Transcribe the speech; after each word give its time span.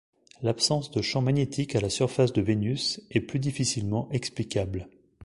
L'absence 0.41 0.89
de 0.89 0.99
champ 1.03 1.21
magnétique 1.21 1.75
à 1.75 1.79
la 1.79 1.91
surface 1.91 2.33
de 2.33 2.41
Vénus 2.41 3.01
est 3.11 3.21
plus 3.21 3.37
difficilement 3.37 4.09
explicable. 4.11 4.89